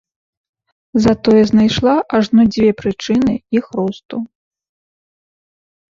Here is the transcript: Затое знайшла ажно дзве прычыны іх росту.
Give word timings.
Затое 1.05 1.41
знайшла 1.51 1.93
ажно 2.19 2.41
дзве 2.55 2.69
прычыны 2.81 3.33
іх 3.61 3.65
росту. 3.81 4.17